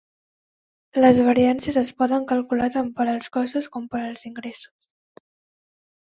Les 1.03 1.19
variàncies 1.27 1.77
es 1.81 1.91
poden 2.03 2.25
calcular 2.31 2.71
tant 2.77 2.89
per 3.01 3.07
als 3.13 3.31
costos 3.39 3.69
com 3.77 3.87
per 3.93 4.01
als 4.07 4.27
ingressos. 4.33 4.91